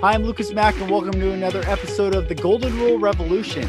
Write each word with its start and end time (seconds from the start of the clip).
Hi, 0.00 0.14
I'm 0.14 0.22
Lucas 0.22 0.52
Mack, 0.52 0.76
and 0.76 0.88
welcome 0.88 1.10
to 1.10 1.32
another 1.32 1.64
episode 1.66 2.14
of 2.14 2.28
the 2.28 2.34
Golden 2.36 2.72
Rule 2.78 3.00
Revolution, 3.00 3.68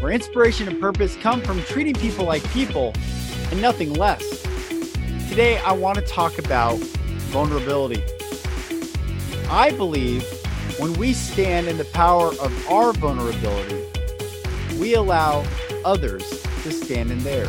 where 0.00 0.12
inspiration 0.12 0.68
and 0.68 0.78
purpose 0.78 1.16
come 1.16 1.40
from 1.40 1.62
treating 1.62 1.94
people 1.94 2.26
like 2.26 2.44
people 2.50 2.92
and 3.50 3.62
nothing 3.62 3.94
less. 3.94 4.42
Today, 5.30 5.56
I 5.60 5.72
want 5.72 5.96
to 5.96 6.04
talk 6.04 6.36
about 6.38 6.76
vulnerability. 7.30 8.02
I 9.48 9.70
believe 9.70 10.22
when 10.78 10.92
we 10.98 11.14
stand 11.14 11.66
in 11.66 11.78
the 11.78 11.86
power 11.86 12.26
of 12.26 12.68
our 12.68 12.92
vulnerability, 12.92 13.82
we 14.78 14.92
allow 14.92 15.46
others 15.82 16.28
to 16.62 16.72
stand 16.72 17.10
in 17.10 17.20
theirs. 17.20 17.48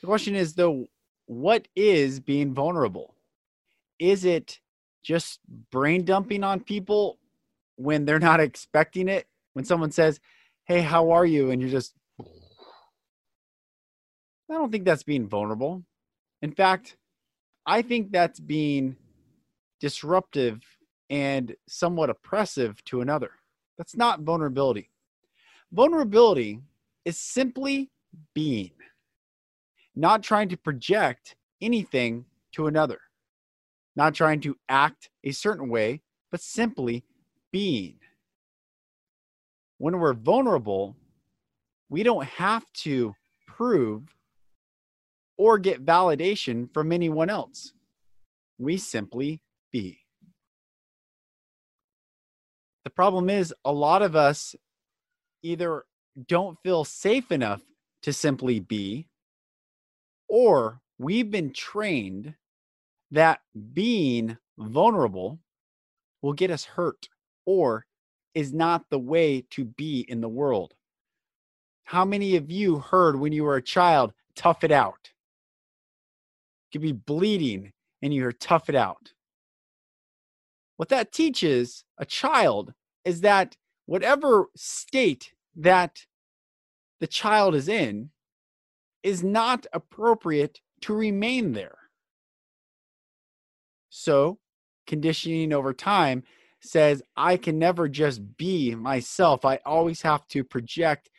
The 0.00 0.06
question 0.06 0.34
is, 0.34 0.54
though, 0.54 0.88
what 1.26 1.68
is 1.76 2.18
being 2.18 2.54
vulnerable? 2.54 3.13
Is 3.98 4.24
it 4.24 4.60
just 5.02 5.40
brain 5.70 6.04
dumping 6.04 6.44
on 6.44 6.60
people 6.60 7.18
when 7.76 8.04
they're 8.04 8.18
not 8.18 8.40
expecting 8.40 9.08
it? 9.08 9.26
When 9.52 9.64
someone 9.64 9.90
says, 9.90 10.20
Hey, 10.64 10.80
how 10.80 11.10
are 11.10 11.26
you? 11.26 11.50
And 11.50 11.60
you're 11.60 11.70
just, 11.70 11.94
I 14.50 14.54
don't 14.54 14.72
think 14.72 14.84
that's 14.84 15.02
being 15.02 15.28
vulnerable. 15.28 15.84
In 16.42 16.52
fact, 16.52 16.96
I 17.66 17.82
think 17.82 18.12
that's 18.12 18.40
being 18.40 18.96
disruptive 19.80 20.62
and 21.10 21.54
somewhat 21.68 22.10
oppressive 22.10 22.82
to 22.86 23.00
another. 23.00 23.30
That's 23.78 23.96
not 23.96 24.20
vulnerability. 24.20 24.90
Vulnerability 25.72 26.60
is 27.04 27.18
simply 27.18 27.90
being 28.34 28.70
not 29.96 30.22
trying 30.22 30.48
to 30.48 30.56
project 30.56 31.36
anything 31.60 32.24
to 32.52 32.66
another, 32.66 33.00
not 33.96 34.14
trying 34.14 34.40
to 34.40 34.56
act 34.68 35.08
a 35.22 35.32
certain 35.32 35.68
way, 35.68 36.00
but 36.30 36.40
simply 36.40 37.04
being. 37.52 37.98
When 39.78 39.98
we're 39.98 40.14
vulnerable, 40.14 40.96
we 41.88 42.02
don't 42.02 42.24
have 42.24 42.64
to 42.82 43.14
prove 43.46 44.14
or 45.36 45.58
get 45.58 45.84
validation 45.84 46.72
from 46.72 46.92
anyone 46.92 47.30
else. 47.30 47.72
We 48.58 48.76
simply 48.76 49.40
be. 49.72 49.98
The 52.84 52.90
problem 52.90 53.30
is, 53.30 53.54
a 53.64 53.72
lot 53.72 54.02
of 54.02 54.14
us 54.14 54.54
either 55.42 55.84
don't 56.28 56.58
feel 56.62 56.84
safe 56.84 57.32
enough 57.32 57.62
to 58.02 58.12
simply 58.12 58.60
be, 58.60 59.08
or 60.28 60.80
we've 60.98 61.30
been 61.30 61.52
trained 61.52 62.34
that 63.14 63.40
being 63.72 64.36
vulnerable 64.58 65.38
will 66.20 66.32
get 66.32 66.50
us 66.50 66.64
hurt 66.64 67.08
or 67.46 67.86
is 68.34 68.52
not 68.52 68.90
the 68.90 68.98
way 68.98 69.44
to 69.50 69.64
be 69.64 70.04
in 70.08 70.20
the 70.20 70.28
world. 70.28 70.74
How 71.84 72.04
many 72.04 72.34
of 72.34 72.50
you 72.50 72.78
heard 72.78 73.18
when 73.18 73.32
you 73.32 73.44
were 73.44 73.56
a 73.56 73.62
child, 73.62 74.12
tough 74.34 74.64
it 74.64 74.72
out? 74.72 75.12
You 76.72 76.80
could 76.80 76.82
be 76.82 76.92
bleeding 76.92 77.72
and 78.02 78.12
you 78.12 78.22
hear 78.22 78.32
tough 78.32 78.68
it 78.68 78.74
out. 78.74 79.12
What 80.76 80.88
that 80.88 81.12
teaches 81.12 81.84
a 81.98 82.04
child 82.04 82.74
is 83.04 83.20
that 83.20 83.56
whatever 83.86 84.46
state 84.56 85.32
that 85.54 86.00
the 86.98 87.06
child 87.06 87.54
is 87.54 87.68
in, 87.68 88.10
is 89.04 89.22
not 89.22 89.66
appropriate 89.72 90.60
to 90.80 90.94
remain 90.94 91.52
there. 91.52 91.76
So, 93.96 94.40
conditioning 94.88 95.52
over 95.52 95.72
time 95.72 96.24
says 96.60 97.00
I 97.16 97.36
can 97.36 97.60
never 97.60 97.88
just 97.88 98.36
be 98.36 98.74
myself. 98.74 99.44
I 99.44 99.60
always 99.64 100.02
have 100.02 100.26
to 100.28 100.42
project 100.42 101.10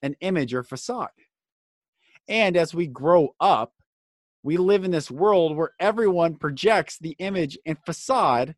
an 0.00 0.16
image 0.22 0.54
or 0.54 0.62
facade. 0.62 1.10
And 2.26 2.56
as 2.56 2.74
we 2.74 2.86
grow 2.86 3.34
up, 3.38 3.74
we 4.42 4.56
live 4.56 4.82
in 4.82 4.90
this 4.90 5.10
world 5.10 5.54
where 5.54 5.72
everyone 5.78 6.36
projects 6.36 6.96
the 6.98 7.14
image 7.18 7.58
and 7.66 7.76
facade. 7.84 8.54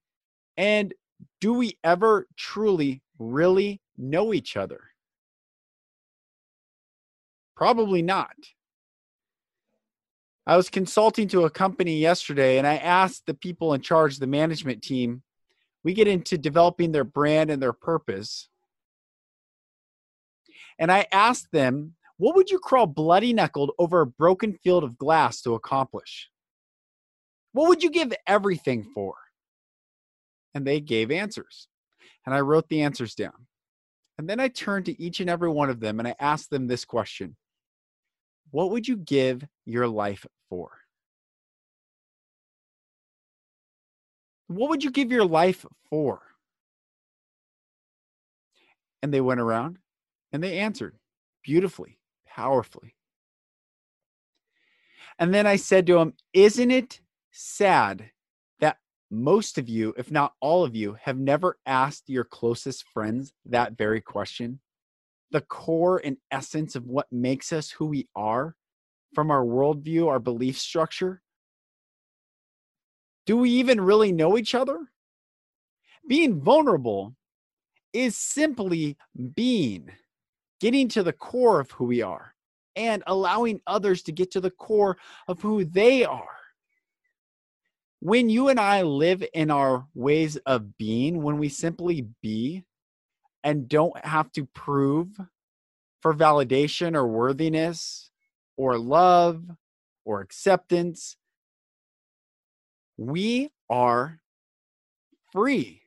And 0.57 0.95
do 1.41 1.55
we 1.55 1.77
ever 1.83 2.29
truly, 2.37 3.03
really 3.19 3.81
know 3.99 4.33
each 4.33 4.57
other? 4.57 4.83
Probably 7.57 8.03
not. 8.03 8.37
I 10.47 10.57
was 10.57 10.69
consulting 10.69 11.29
to 11.29 11.45
a 11.45 11.51
company 11.51 11.99
yesterday 11.99 12.59
and 12.59 12.67
I 12.67 12.77
asked 12.77 13.25
the 13.27 13.35
people 13.35 13.73
in 13.73 13.81
charge, 13.81 14.19
the 14.19 14.27
management 14.27 14.83
team, 14.83 15.23
we 15.83 15.95
get 15.95 16.09
into 16.09 16.37
developing 16.37 16.93
their 16.93 17.05
brand 17.05 17.51
and 17.51 17.63
their 17.63 17.73
purpose. 17.73 18.49
And 20.79 20.93
I 20.93 21.07
asked 21.13 21.51
them, 21.53 21.95
what 22.17 22.37
would 22.37 22.51
you 22.51 22.59
crawl 22.59 22.87
bloody 22.87 23.33
knuckled 23.33 23.73
over 23.79 24.01
a 24.01 24.07
broken 24.07 24.53
field 24.53 24.85
of 24.85 24.99
glass 24.99 25.41
to 25.43 25.55
accomplish? 25.55 26.29
What 27.53 27.69
would 27.69 27.83
you 27.83 27.91
give 27.91 28.13
everything 28.27 28.85
for? 28.95 29.15
And 30.55 30.67
they 30.67 30.81
gave 30.81 31.11
answers. 31.11 31.69
And 32.27 32.35
I 32.35 32.41
wrote 32.41 32.69
the 32.69 32.83
answers 32.83 33.15
down. 33.15 33.47
And 34.19 34.29
then 34.29 34.41
I 34.41 34.49
turned 34.49 34.87
to 34.87 35.03
each 35.03 35.21
and 35.21 35.29
every 35.29 35.51
one 35.51 35.71
of 35.71 35.81
them 35.81 35.99
and 35.99 36.07
I 36.07 36.15
asked 36.21 36.51
them 36.51 36.67
this 36.67 36.85
question 36.85 37.37
what 38.55 38.71
would 38.71 38.87
you 38.87 38.97
give 38.97 39.45
your 39.67 39.89
life 39.89 40.25
for? 40.49 40.71
What 44.47 44.71
would 44.71 44.85
you 44.85 44.93
give 44.93 45.11
your 45.11 45.25
life 45.25 45.67
for? 45.91 46.23
And 49.03 49.13
they 49.13 49.21
went 49.21 49.41
around 49.41 49.79
and 50.33 50.41
they 50.41 50.61
answered 50.61 50.95
beautifully, 51.43 51.99
powerfully. 52.29 52.95
And 55.19 55.35
then 55.35 55.49
I 55.49 55.57
said 55.57 55.85
to 55.89 55.95
them, 55.95 56.15
Isn't 56.33 56.71
it 56.71 57.01
sad 57.33 58.13
that 58.61 58.79
most 59.11 59.59
of 59.59 59.69
you, 59.69 59.95
if 59.99 60.13
not 60.13 60.35
all 60.39 60.63
of 60.63 60.77
you, 60.77 60.97
have 61.03 61.19
never 61.19 61.59
asked 61.67 62.09
your 62.09 62.23
closest 62.23 62.87
friends 62.87 63.33
that 63.47 63.77
very 63.77 64.01
question? 64.01 64.61
The 65.31 65.41
core 65.41 66.01
and 66.05 66.17
essence 66.31 66.77
of 66.77 66.87
what 66.87 67.07
makes 67.11 67.53
us 67.53 67.71
who 67.71 67.87
we 67.87 68.09
are 68.15 68.55
from 69.15 69.31
our 69.31 69.45
worldview, 69.45 70.09
our 70.09 70.19
belief 70.19 70.59
structure? 70.59 71.23
Do 73.27 73.39
we 73.39 73.51
even 73.51 73.81
really 73.81 74.13
know 74.13 74.37
each 74.37 74.55
other? 74.55 74.79
Being 76.07 76.41
vulnerable 76.41 77.15
is 77.93 78.17
simply 78.17 78.97
being, 79.35 79.91
getting 80.61 80.89
to 80.89 81.03
the 81.03 81.13
core 81.13 81.61
of 81.61 81.71
who 81.71 81.87
we 81.87 82.03
are 82.03 82.35
and 82.77 83.03
allowing 83.07 83.61
others 83.67 84.03
to 84.03 84.13
get 84.13 84.31
to 84.33 84.41
the 84.41 84.51
core 84.51 84.99
of 85.29 85.41
who 85.41 85.65
they 85.65 86.05
are. 86.05 86.27
When 88.01 88.29
you 88.29 88.49
and 88.49 88.61
I 88.61 88.83
live 88.83 89.25
in 89.33 89.51
our 89.51 89.87
ways 89.95 90.37
of 90.45 90.77
being, 90.77 91.23
when 91.23 91.39
we 91.39 91.49
simply 91.49 92.07
be, 92.21 92.65
and 93.45 93.69
don't 93.69 93.97
have 94.05 94.33
to 94.33 94.47
prove 94.47 95.21
for 96.01 96.15
validation 96.15 96.97
or 96.97 97.07
worthiness 97.07 98.11
or 98.57 98.79
love 98.79 99.45
or 100.05 100.21
acceptance. 100.23 101.17
We 102.97 103.51
are 103.69 104.21
free. 105.33 105.83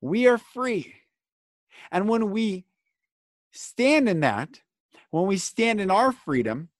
We 0.00 0.26
are 0.26 0.38
free. 0.38 0.94
And 1.92 2.08
when 2.08 2.30
we 2.30 2.64
stand 3.52 4.08
in 4.08 4.20
that, 4.20 4.60
when 5.10 5.26
we 5.26 5.36
stand 5.36 5.80
in 5.80 5.90
our 5.90 6.10
freedom, 6.10 6.70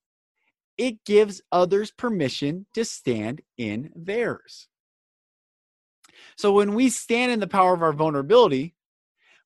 it 0.79 1.05
gives 1.05 1.43
others 1.53 1.93
permission 1.93 2.67
to 2.75 2.85
stand 2.85 3.43
in 3.57 3.91
theirs. 3.95 4.69
So 6.37 6.53
when 6.53 6.75
we 6.75 6.89
stand 6.89 7.31
in 7.31 7.41
the 7.41 7.47
power 7.47 7.75
of 7.75 7.83
our 7.83 7.93
vulnerability, 7.93 8.75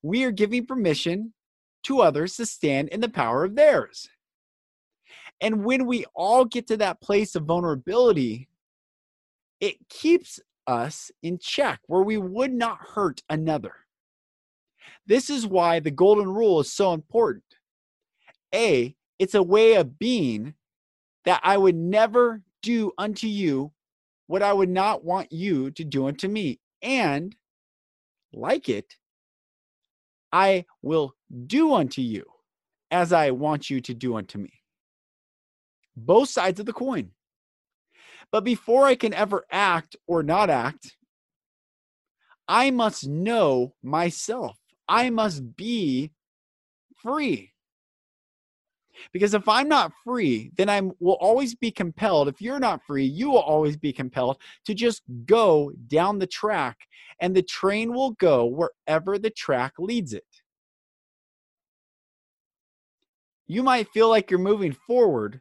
we 0.07 0.25
are 0.25 0.31
giving 0.31 0.65
permission 0.65 1.33
to 1.83 2.01
others 2.01 2.37
to 2.37 2.47
stand 2.47 2.89
in 2.89 3.01
the 3.01 3.09
power 3.09 3.45
of 3.45 3.57
theirs. 3.57 4.09
And 5.41 5.65
when 5.65 5.87
we 5.87 6.05
all 6.15 6.45
get 6.45 6.69
to 6.69 6.77
that 6.79 7.01
place 7.01 7.35
of 7.35 7.45
vulnerability, 7.45 8.49
it 9.61 9.77
keeps 9.89 10.41
us 10.67 11.11
in 11.23 11.39
check 11.39 11.81
where 11.87 12.03
we 12.03 12.17
would 12.17 12.53
not 12.53 12.79
hurt 12.81 13.23
another. 13.29 13.73
This 15.07 15.29
is 15.29 15.47
why 15.47 15.81
the 15.81 15.91
golden 15.91 16.29
rule 16.29 16.61
is 16.61 16.73
so 16.73 16.93
important. 16.93 17.45
A, 18.55 18.95
it's 19.19 19.35
a 19.35 19.43
way 19.43 19.75
of 19.75 19.99
being 19.99 20.55
that 21.25 21.41
I 21.43 21.57
would 21.57 21.77
never 21.77 22.43
do 22.63 22.93
unto 22.97 23.27
you 23.27 23.73
what 24.29 24.43
I 24.43 24.53
would 24.53 24.71
not 24.71 25.05
want 25.05 25.33
you 25.33 25.71
to 25.73 25.85
do 25.85 26.07
unto 26.07 26.29
me. 26.29 26.61
And 26.83 27.35
like 28.33 28.69
it, 28.69 28.97
I 30.37 30.67
will 30.83 31.15
do 31.47 31.73
unto 31.73 32.03
you 32.03 32.25
as 32.91 33.11
I 33.15 33.31
want 33.31 33.71
you 33.71 33.81
to 33.81 33.95
do 33.95 34.17
unto 34.17 34.37
me. 34.37 34.53
Both 35.97 36.29
sides 36.29 36.61
of 36.61 36.67
the 36.67 36.75
coin. 36.75 37.13
But 38.31 38.45
before 38.45 38.85
I 38.85 38.97
can 38.97 39.15
ever 39.15 39.47
act 39.51 39.97
or 40.07 40.23
not 40.23 40.51
act, 40.51 40.95
I 42.47 42.71
must 42.71 43.09
know 43.09 43.73
myself. 43.83 44.59
I 44.87 45.09
must 45.09 45.57
be 45.57 46.13
free. 46.97 47.55
Because 49.13 49.35
if 49.35 49.49
I'm 49.49 49.69
not 49.69 49.93
free, 50.05 50.51
then 50.57 50.69
I 50.69 50.81
will 51.01 51.19
always 51.21 51.55
be 51.55 51.71
compelled. 51.71 52.29
If 52.29 52.41
you're 52.41 52.59
not 52.59 52.83
free, 52.87 53.05
you 53.05 53.31
will 53.31 53.41
always 53.41 53.77
be 53.77 53.93
compelled 53.93 54.39
to 54.65 54.75
just 54.75 55.03
go 55.25 55.73
down 55.89 56.19
the 56.19 56.27
track, 56.27 56.79
and 57.21 57.35
the 57.35 57.43
train 57.43 57.93
will 57.93 58.13
go 58.13 58.45
wherever 58.45 59.19
the 59.19 59.31
track 59.31 59.75
leads 59.79 60.13
it. 60.13 60.25
You 63.47 63.63
might 63.63 63.89
feel 63.91 64.09
like 64.09 64.31
you're 64.31 64.41
moving 64.41 64.73
forward, 64.73 65.41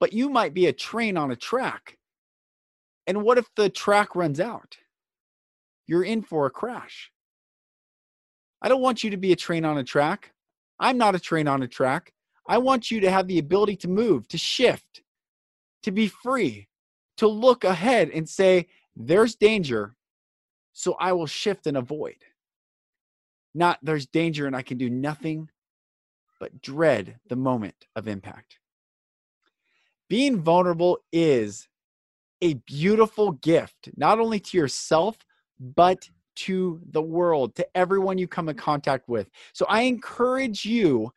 but 0.00 0.12
you 0.12 0.28
might 0.28 0.54
be 0.54 0.66
a 0.66 0.72
train 0.72 1.16
on 1.16 1.30
a 1.30 1.36
track. 1.36 1.96
And 3.06 3.22
what 3.22 3.38
if 3.38 3.46
the 3.54 3.70
track 3.70 4.14
runs 4.14 4.40
out? 4.40 4.76
You're 5.86 6.04
in 6.04 6.22
for 6.22 6.46
a 6.46 6.50
crash. 6.50 7.10
I 8.60 8.68
don't 8.68 8.82
want 8.82 9.04
you 9.04 9.10
to 9.10 9.16
be 9.16 9.32
a 9.32 9.36
train 9.36 9.64
on 9.64 9.78
a 9.78 9.84
track. 9.84 10.32
I'm 10.80 10.98
not 10.98 11.14
a 11.14 11.20
train 11.20 11.48
on 11.48 11.62
a 11.62 11.68
track. 11.68 12.12
I 12.48 12.58
want 12.58 12.90
you 12.90 13.00
to 13.00 13.10
have 13.10 13.28
the 13.28 13.38
ability 13.38 13.76
to 13.76 13.88
move, 13.88 14.26
to 14.28 14.38
shift, 14.38 15.02
to 15.82 15.90
be 15.92 16.08
free, 16.08 16.68
to 17.18 17.28
look 17.28 17.62
ahead 17.62 18.10
and 18.10 18.28
say, 18.28 18.66
there's 18.96 19.36
danger, 19.36 19.94
so 20.72 20.96
I 20.98 21.12
will 21.12 21.26
shift 21.26 21.66
and 21.66 21.76
avoid. 21.76 22.16
Not 23.54 23.78
there's 23.82 24.06
danger 24.06 24.46
and 24.46 24.56
I 24.56 24.62
can 24.62 24.78
do 24.78 24.88
nothing 24.88 25.50
but 26.40 26.62
dread 26.62 27.18
the 27.28 27.36
moment 27.36 27.86
of 27.94 28.08
impact. 28.08 28.58
Being 30.08 30.40
vulnerable 30.40 30.98
is 31.12 31.68
a 32.40 32.54
beautiful 32.54 33.32
gift, 33.32 33.90
not 33.96 34.20
only 34.20 34.40
to 34.40 34.56
yourself, 34.56 35.18
but 35.60 36.08
to 36.36 36.80
the 36.92 37.02
world, 37.02 37.56
to 37.56 37.66
everyone 37.76 38.16
you 38.16 38.28
come 38.28 38.48
in 38.48 38.56
contact 38.56 39.08
with. 39.08 39.28
So 39.52 39.66
I 39.68 39.82
encourage 39.82 40.64
you 40.64 41.12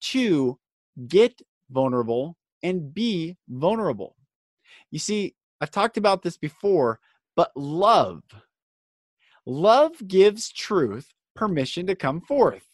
to 0.00 0.58
get 1.08 1.40
vulnerable 1.70 2.36
and 2.62 2.92
be 2.92 3.36
vulnerable. 3.48 4.16
You 4.90 4.98
see, 4.98 5.34
I've 5.60 5.70
talked 5.70 5.96
about 5.96 6.22
this 6.22 6.36
before, 6.36 7.00
but 7.36 7.50
love, 7.56 8.22
love 9.46 9.92
gives 10.06 10.52
truth 10.52 11.12
permission 11.34 11.86
to 11.86 11.94
come 11.94 12.20
forth. 12.20 12.66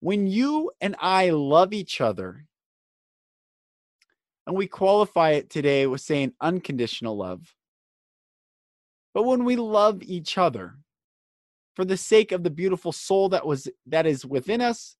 When 0.00 0.26
you 0.26 0.70
and 0.80 0.94
I 1.00 1.30
love 1.30 1.72
each 1.72 2.00
other, 2.00 2.46
and 4.46 4.54
we 4.54 4.68
qualify 4.68 5.30
it 5.30 5.50
today 5.50 5.86
with 5.86 6.00
saying 6.00 6.32
unconditional 6.40 7.16
love, 7.16 7.54
but 9.14 9.24
when 9.24 9.44
we 9.44 9.56
love 9.56 10.02
each 10.02 10.38
other 10.38 10.76
for 11.74 11.84
the 11.84 11.96
sake 11.96 12.30
of 12.30 12.42
the 12.42 12.50
beautiful 12.50 12.92
soul 12.92 13.30
that 13.30 13.46
was 13.46 13.68
that 13.86 14.06
is 14.06 14.24
within 14.24 14.60
us 14.60 14.96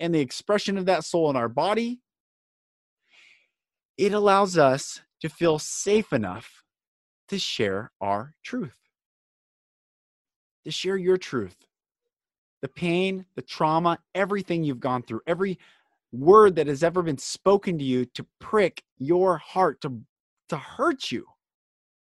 and 0.00 0.14
the 0.14 0.20
expression 0.20 0.78
of 0.78 0.86
that 0.86 1.04
soul 1.04 1.30
in 1.30 1.36
our 1.36 1.48
body, 1.48 2.00
it 3.98 4.14
allows 4.14 4.56
us 4.56 5.02
to 5.20 5.28
feel 5.28 5.58
safe 5.58 6.12
enough 6.12 6.64
to 7.28 7.38
share 7.38 7.92
our 8.00 8.34
truth, 8.42 8.78
to 10.64 10.70
share 10.70 10.96
your 10.96 11.18
truth. 11.18 11.56
The 12.62 12.68
pain, 12.68 13.26
the 13.36 13.42
trauma, 13.42 13.98
everything 14.14 14.64
you've 14.64 14.80
gone 14.80 15.02
through, 15.02 15.20
every 15.26 15.58
word 16.12 16.56
that 16.56 16.66
has 16.66 16.82
ever 16.82 17.02
been 17.02 17.18
spoken 17.18 17.78
to 17.78 17.84
you 17.84 18.04
to 18.06 18.26
prick 18.40 18.82
your 18.98 19.38
heart, 19.38 19.80
to, 19.82 20.00
to 20.48 20.56
hurt 20.56 21.12
you, 21.12 21.26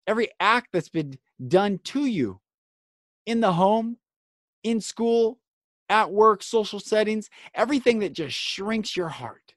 every 0.08 0.30
act 0.40 0.70
that's 0.74 0.90
been 0.90 1.18
done 1.48 1.80
to 1.86 2.06
you 2.06 2.40
in 3.26 3.42
the 3.42 3.54
home, 3.54 3.98
in 4.64 4.82
school, 4.82 5.40
at 5.94 6.12
work, 6.12 6.42
social 6.42 6.80
settings, 6.80 7.30
everything 7.54 8.00
that 8.00 8.13
just 8.13 8.36
shrinks 8.36 8.98
your 8.98 9.10
heart. 9.10 9.54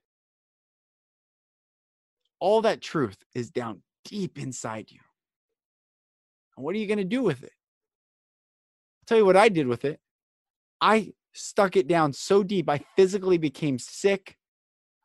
All 2.40 2.60
that 2.60 2.82
truth 2.82 3.16
is 3.34 3.50
down 3.50 3.80
deep 4.04 4.38
inside 4.38 4.90
you. 4.90 5.00
And 6.54 6.62
what 6.62 6.74
are 6.74 6.78
you 6.78 6.86
going 6.86 6.98
to 6.98 7.04
do 7.04 7.22
with 7.22 7.42
it? 7.42 7.52
I'll 9.00 9.06
tell 9.06 9.16
you 9.16 9.24
what 9.24 9.38
I 9.38 9.48
did 9.48 9.66
with 9.66 9.86
it. 9.86 9.98
I 10.78 11.14
stuck 11.32 11.74
it 11.74 11.88
down 11.88 12.12
so 12.12 12.42
deep, 12.42 12.68
I 12.68 12.84
physically 12.96 13.38
became 13.38 13.78
sick. 13.78 14.36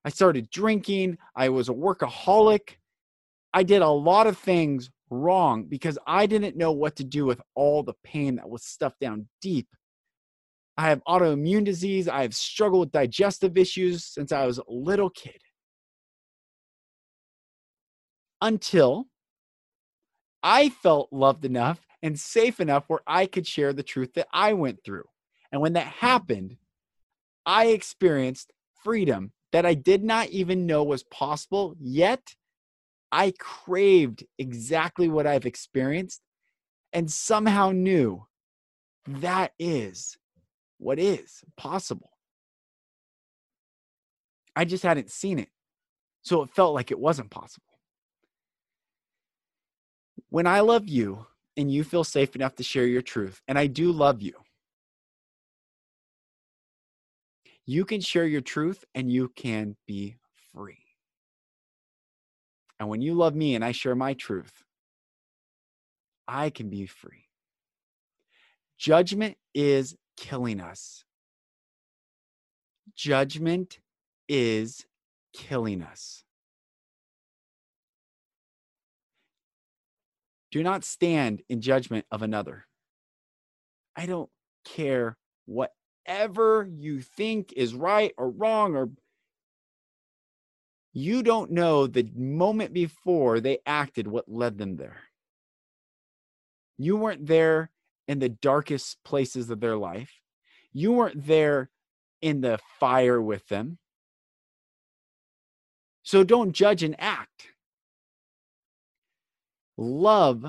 I 0.03 0.09
started 0.09 0.49
drinking. 0.49 1.17
I 1.33 1.47
was 1.47 1.69
a 1.69 1.73
workaholic. 1.73 2.75
I 3.53 3.63
did 3.63 3.83
a 3.83 3.89
lot 3.89 4.27
of 4.27 4.37
things 4.37 4.89
wrong 5.09 5.63
because 5.63 5.97
I 6.05 6.25
didn't 6.25 6.57
know 6.57 6.73
what 6.73 6.97
to 6.97 7.05
do 7.05 7.25
with 7.25 7.39
all 7.55 7.83
the 7.83 7.93
pain 8.03 8.35
that 8.35 8.49
was 8.49 8.65
stuffed 8.65 8.99
down 8.99 9.27
deep 9.41 9.67
I 10.81 10.89
have 10.89 11.03
autoimmune 11.07 11.63
disease. 11.63 12.07
I 12.07 12.23
have 12.23 12.33
struggled 12.33 12.79
with 12.79 12.91
digestive 12.91 13.55
issues 13.55 14.03
since 14.03 14.31
I 14.31 14.47
was 14.47 14.57
a 14.57 14.63
little 14.67 15.11
kid. 15.11 15.37
Until 18.41 19.05
I 20.41 20.69
felt 20.69 21.13
loved 21.13 21.45
enough 21.45 21.85
and 22.01 22.19
safe 22.19 22.59
enough 22.59 22.85
where 22.87 23.01
I 23.05 23.27
could 23.27 23.45
share 23.45 23.73
the 23.73 23.83
truth 23.83 24.13
that 24.15 24.27
I 24.33 24.53
went 24.53 24.79
through. 24.83 25.03
And 25.51 25.61
when 25.61 25.73
that 25.73 25.85
happened, 25.85 26.57
I 27.45 27.67
experienced 27.67 28.51
freedom 28.83 29.33
that 29.51 29.67
I 29.67 29.75
did 29.75 30.03
not 30.03 30.29
even 30.29 30.65
know 30.65 30.83
was 30.83 31.03
possible, 31.03 31.75
yet 31.79 32.33
I 33.11 33.33
craved 33.37 34.25
exactly 34.39 35.09
what 35.09 35.27
I've 35.27 35.45
experienced 35.45 36.21
and 36.91 37.11
somehow 37.11 37.69
knew 37.69 38.25
that 39.05 39.51
is 39.59 40.17
what 40.81 40.97
is 40.97 41.43
possible. 41.57 42.09
I 44.55 44.65
just 44.65 44.83
hadn't 44.83 45.11
seen 45.11 45.37
it. 45.37 45.49
So 46.23 46.41
it 46.41 46.49
felt 46.49 46.73
like 46.73 46.91
it 46.91 46.99
wasn't 46.99 47.29
possible. 47.29 47.65
When 50.29 50.47
I 50.47 50.61
love 50.61 50.87
you 50.87 51.27
and 51.55 51.71
you 51.71 51.83
feel 51.83 52.03
safe 52.03 52.35
enough 52.35 52.55
to 52.55 52.63
share 52.63 52.85
your 52.85 53.01
truth, 53.01 53.41
and 53.47 53.57
I 53.57 53.67
do 53.67 53.91
love 53.91 54.21
you, 54.21 54.33
you 57.65 57.85
can 57.85 58.01
share 58.01 58.25
your 58.25 58.41
truth 58.41 58.83
and 58.95 59.11
you 59.11 59.29
can 59.29 59.75
be 59.85 60.15
free. 60.53 60.83
And 62.79 62.89
when 62.89 63.01
you 63.01 63.13
love 63.13 63.35
me 63.35 63.53
and 63.53 63.63
I 63.63 63.71
share 63.71 63.95
my 63.95 64.15
truth, 64.15 64.63
I 66.27 66.49
can 66.49 66.69
be 66.69 66.87
free. 66.87 67.25
Judgment 68.79 69.37
is 69.53 69.95
killing 70.17 70.59
us. 70.59 71.03
Judgment 72.95 73.79
is 74.27 74.85
killing 75.33 75.81
us. 75.81 76.23
Do 80.51 80.61
not 80.63 80.83
stand 80.83 81.41
in 81.47 81.61
judgment 81.61 82.05
of 82.11 82.21
another. 82.21 82.65
I 83.95 84.05
don't 84.05 84.29
care 84.65 85.17
whatever 85.45 86.67
you 86.69 87.01
think 87.01 87.53
is 87.55 87.73
right 87.73 88.13
or 88.17 88.29
wrong 88.29 88.75
or 88.75 88.89
you 90.93 91.23
don't 91.23 91.51
know 91.51 91.87
the 91.87 92.09
moment 92.15 92.73
before 92.73 93.39
they 93.39 93.59
acted 93.65 94.07
what 94.07 94.29
led 94.29 94.57
them 94.57 94.75
there. 94.75 94.97
You 96.77 96.97
weren't 96.97 97.27
there 97.27 97.69
in 98.11 98.19
the 98.19 98.27
darkest 98.27 99.01
places 99.05 99.49
of 99.49 99.61
their 99.61 99.77
life. 99.77 100.11
You 100.73 100.91
weren't 100.91 101.25
there 101.25 101.69
in 102.21 102.41
the 102.41 102.59
fire 102.77 103.21
with 103.21 103.47
them. 103.47 103.77
So 106.03 106.25
don't 106.25 106.51
judge 106.51 106.83
and 106.83 106.93
act. 106.99 107.47
Love 109.77 110.45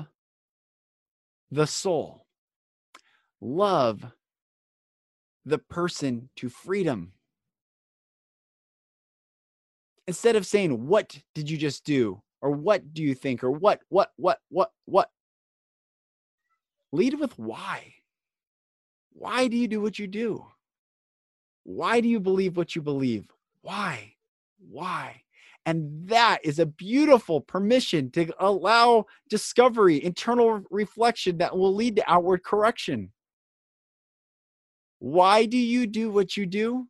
the 1.51 1.65
soul. 1.65 2.25
Love 3.39 4.03
the 5.45 5.57
person 5.57 6.29
to 6.35 6.49
freedom. 6.49 7.13
Instead 10.05 10.35
of 10.35 10.45
saying, 10.45 10.85
What 10.85 11.17
did 11.33 11.49
you 11.49 11.57
just 11.57 11.85
do? 11.85 12.21
Or 12.41 12.51
what 12.51 12.93
do 12.93 13.01
you 13.01 13.15
think? 13.15 13.41
Or 13.41 13.51
what, 13.51 13.79
what, 13.87 14.11
what, 14.17 14.39
what, 14.49 14.71
what? 14.83 15.09
Lead 16.93 17.19
with 17.19 17.37
why. 17.39 17.91
Why 19.13 19.47
do 19.47 19.57
you 19.57 19.67
do 19.67 19.81
what 19.81 19.97
you 19.97 20.05
do? 20.05 20.45
Why 21.63 21.99
do 21.99 22.07
you 22.07 22.19
believe 22.19 22.55
what 22.55 22.75
you 22.75 22.83
believe? 22.83 23.25
Why? 23.63 24.13
Why? 24.69 25.23
And 25.65 26.07
that 26.07 26.39
is 26.43 26.59
a 26.59 26.67
beautiful 26.67 27.41
permission 27.41 28.11
to 28.11 28.31
allow 28.37 29.07
discovery, 29.27 30.03
internal 30.03 30.61
reflection 30.69 31.39
that 31.39 31.57
will 31.57 31.73
lead 31.73 31.95
to 31.95 32.11
outward 32.11 32.43
correction. 32.43 33.11
Why 34.99 35.47
do 35.47 35.57
you 35.57 35.87
do 35.87 36.11
what 36.11 36.37
you 36.37 36.45
do? 36.45 36.87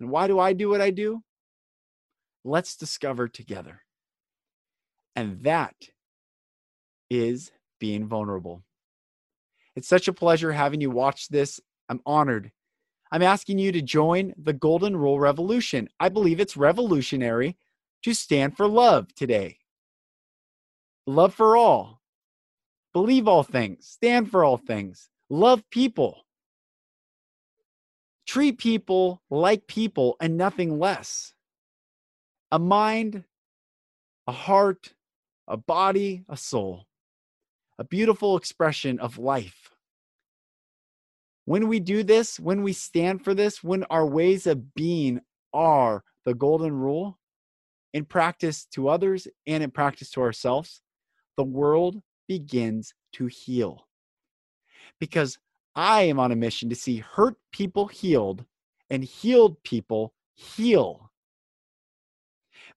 And 0.00 0.10
why 0.10 0.26
do 0.26 0.40
I 0.40 0.54
do 0.54 0.68
what 0.68 0.80
I 0.80 0.90
do? 0.90 1.22
Let's 2.44 2.74
discover 2.74 3.28
together. 3.28 3.82
And 5.14 5.44
that 5.44 5.76
is 7.08 7.52
being 7.82 8.06
vulnerable. 8.06 8.62
It's 9.74 9.88
such 9.88 10.06
a 10.06 10.12
pleasure 10.12 10.52
having 10.52 10.80
you 10.80 10.88
watch 10.88 11.26
this. 11.28 11.60
I'm 11.88 12.00
honored. 12.06 12.52
I'm 13.10 13.22
asking 13.22 13.58
you 13.58 13.72
to 13.72 13.82
join 13.82 14.32
the 14.38 14.52
Golden 14.52 14.96
Rule 14.96 15.18
Revolution. 15.18 15.88
I 15.98 16.08
believe 16.08 16.38
it's 16.38 16.56
revolutionary 16.56 17.56
to 18.04 18.14
stand 18.14 18.56
for 18.56 18.68
love 18.68 19.12
today. 19.16 19.58
Love 21.08 21.34
for 21.34 21.56
all. 21.56 22.00
Believe 22.92 23.26
all 23.26 23.42
things. 23.42 23.88
Stand 23.88 24.30
for 24.30 24.44
all 24.44 24.58
things. 24.58 25.10
Love 25.28 25.68
people. 25.68 26.24
Treat 28.28 28.58
people 28.58 29.22
like 29.28 29.66
people 29.66 30.16
and 30.20 30.36
nothing 30.36 30.78
less. 30.78 31.34
A 32.52 32.60
mind, 32.60 33.24
a 34.28 34.32
heart, 34.32 34.94
a 35.48 35.56
body, 35.56 36.22
a 36.28 36.36
soul. 36.36 36.86
A 37.78 37.84
beautiful 37.84 38.36
expression 38.36 39.00
of 39.00 39.18
life. 39.18 39.70
When 41.44 41.68
we 41.68 41.80
do 41.80 42.02
this, 42.02 42.38
when 42.38 42.62
we 42.62 42.72
stand 42.72 43.24
for 43.24 43.34
this, 43.34 43.64
when 43.64 43.84
our 43.84 44.06
ways 44.06 44.46
of 44.46 44.74
being 44.74 45.20
are 45.52 46.04
the 46.24 46.34
golden 46.34 46.72
rule 46.72 47.18
in 47.92 48.04
practice 48.04 48.64
to 48.72 48.88
others 48.88 49.26
and 49.46 49.62
in 49.62 49.70
practice 49.70 50.10
to 50.10 50.20
ourselves, 50.20 50.80
the 51.36 51.44
world 51.44 52.00
begins 52.28 52.94
to 53.14 53.26
heal. 53.26 53.88
Because 55.00 55.38
I 55.74 56.02
am 56.02 56.20
on 56.20 56.32
a 56.32 56.36
mission 56.36 56.68
to 56.68 56.76
see 56.76 56.98
hurt 56.98 57.36
people 57.52 57.88
healed 57.88 58.44
and 58.90 59.02
healed 59.02 59.62
people 59.64 60.14
heal. 60.34 61.10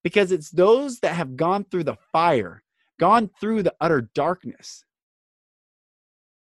Because 0.04 0.32
it's 0.32 0.50
those 0.50 1.00
that 1.00 1.14
have 1.14 1.36
gone 1.36 1.66
through 1.66 1.84
the 1.84 1.98
fire, 2.12 2.64
gone 3.00 3.30
through 3.40 3.64
the 3.64 3.76
utter 3.82 4.10
darkness, 4.14 4.84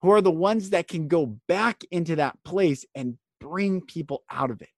who 0.02 0.12
are 0.12 0.22
the 0.22 0.32
ones 0.32 0.70
that 0.72 0.88
can 0.88 1.08
go 1.08 1.26
back 1.48 1.84
into 1.92 2.16
that 2.18 2.38
place 2.44 2.86
and 2.96 3.18
bring 3.40 3.82
people 3.82 4.24
out 4.30 4.52
of 4.52 4.62
it. 4.62 4.70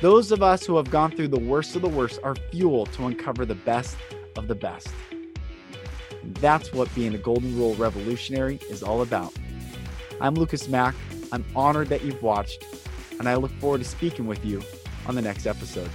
Those 0.00 0.32
of 0.32 0.42
us 0.42 0.66
who 0.66 0.76
have 0.76 0.90
gone 0.90 1.12
through 1.12 1.28
the 1.28 1.38
worst 1.38 1.76
of 1.76 1.82
the 1.82 1.88
worst 1.88 2.20
are 2.22 2.34
fuel 2.50 2.86
to 2.86 3.06
uncover 3.06 3.46
the 3.46 3.54
best 3.54 3.96
of 4.36 4.48
the 4.48 4.54
best. 4.54 4.88
That's 6.40 6.72
what 6.72 6.94
being 6.94 7.14
a 7.14 7.18
Golden 7.18 7.56
Rule 7.56 7.74
revolutionary 7.76 8.58
is 8.68 8.82
all 8.82 9.02
about. 9.02 9.32
I'm 10.20 10.34
Lucas 10.34 10.68
Mack. 10.68 10.94
I'm 11.32 11.44
honored 11.56 11.88
that 11.88 12.04
you've 12.04 12.22
watched, 12.22 12.64
and 13.18 13.28
I 13.28 13.34
look 13.36 13.50
forward 13.52 13.78
to 13.78 13.84
speaking 13.84 14.26
with 14.26 14.44
you 14.44 14.62
on 15.06 15.14
the 15.14 15.22
next 15.22 15.46
episode. 15.46 15.90